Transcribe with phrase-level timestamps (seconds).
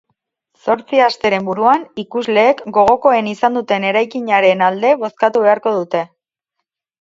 [0.67, 6.03] Zortzi asteren buruan ikusleek gogokoen izan duten eraikinaren alde bozkatu beharko dute.